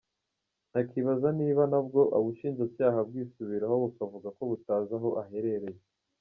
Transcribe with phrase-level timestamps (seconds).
[0.79, 5.81] Akibaza niba na bwo ubushinjacyaha bwisubiraho bukavuga ko butazi aho aherereye.